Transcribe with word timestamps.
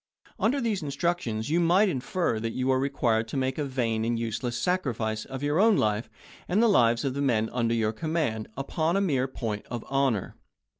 Under 0.39 0.59
these 0.59 0.81
instructions 0.81 1.51
you 1.51 1.59
might 1.59 1.87
infer 1.87 2.39
that 2.39 2.53
you 2.55 2.71
are 2.71 2.79
required 2.79 3.27
to 3.27 3.37
make 3.37 3.59
a 3.59 3.63
vain 3.65 4.03
and 4.03 4.17
useless 4.17 4.57
sacrifice 4.59 5.25
of 5.25 5.43
your 5.43 5.59
own 5.59 5.77
life, 5.77 6.09
and 6.47 6.59
the 6.59 6.67
lives 6.67 7.05
of 7.05 7.13
the 7.13 7.21
men 7.21 7.51
under 7.53 7.75
your 7.75 7.93
command, 7.93 8.47
upon 8.57 8.97
a 8.97 8.99
mere 9.01 9.27
point 9.27 9.63
of 9.67 9.85
honor. 9.87 10.35